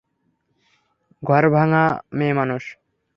[1.23, 1.83] ঘর ভাঙা
[2.17, 2.63] মেয়েমানুষ!